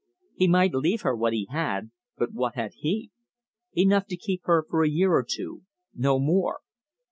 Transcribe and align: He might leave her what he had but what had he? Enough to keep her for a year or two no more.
He 0.33 0.47
might 0.47 0.73
leave 0.73 1.01
her 1.03 1.15
what 1.15 1.31
he 1.31 1.45
had 1.51 1.91
but 2.17 2.33
what 2.33 2.55
had 2.55 2.71
he? 2.73 3.11
Enough 3.77 4.07
to 4.07 4.17
keep 4.17 4.41
her 4.45 4.65
for 4.67 4.83
a 4.83 4.89
year 4.89 5.11
or 5.13 5.23
two 5.23 5.61
no 5.93 6.17
more. 6.17 6.61